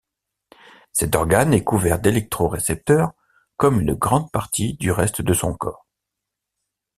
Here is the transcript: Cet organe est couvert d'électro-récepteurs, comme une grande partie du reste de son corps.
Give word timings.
Cet 0.93 1.13
organe 1.15 1.53
est 1.53 1.63
couvert 1.63 1.99
d'électro-récepteurs, 1.99 3.13
comme 3.55 3.79
une 3.79 3.93
grande 3.93 4.31
partie 4.31 4.73
du 4.73 4.89
reste 4.91 5.21
de 5.21 5.35
son 5.35 5.53
corps. 5.53 5.85